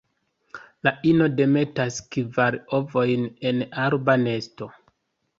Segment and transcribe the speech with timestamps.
[0.85, 4.69] La ino demetas kvar ovojn en arba nesto.